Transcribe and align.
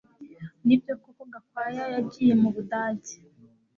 Nibyo 0.65 0.93
koko 1.01 1.23
Gakwaya 1.31 1.83
yagiye 1.95 2.33
mubudage 2.41 3.15